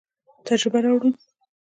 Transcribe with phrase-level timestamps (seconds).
[0.47, 1.09] تجربه راوړو.